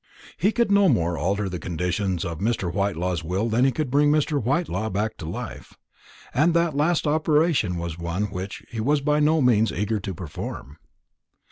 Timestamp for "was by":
8.81-9.19